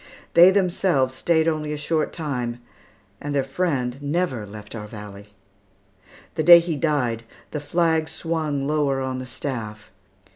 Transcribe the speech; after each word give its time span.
They 0.33 0.49
themselves 0.49 1.13
stayed 1.13 1.47
only 1.47 1.71
a 1.71 1.77
short 1.77 2.11
time, 2.11 2.59
and 3.21 3.35
their 3.35 3.43
friend 3.43 4.01
never 4.01 4.47
left 4.47 4.73
our 4.73 4.87
valley. 4.87 5.35
The 6.33 6.41
day 6.43 6.57
he 6.57 6.75
died, 6.75 7.21
the 7.51 7.59
flag 7.59 8.09
swung 8.09 8.65
lower 8.65 8.99
on 8.99 9.19
the 9.19 9.27
staff. 9.27 9.91